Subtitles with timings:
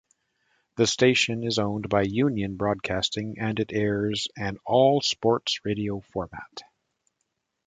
[0.77, 6.63] The station is owned by Union Broadcasting and it airs an all-sports radio format.